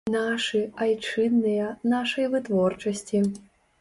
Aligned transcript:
Нашы, 0.13 0.61
айчынныя, 0.85 1.67
нашай 1.93 2.25
вытворчасці. 2.33 3.23